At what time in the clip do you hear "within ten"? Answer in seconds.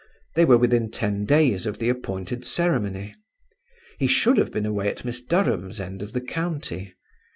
0.57-1.25